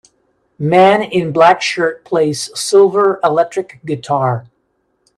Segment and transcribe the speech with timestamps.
[0.57, 4.47] Man in black shirt plays silver electric guitar.